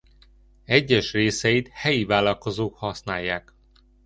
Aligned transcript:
Egyes 0.65 1.11
részeit 1.11 1.69
helyi 1.71 2.05
vállalkozók 2.05 2.77
használják. 2.77 3.53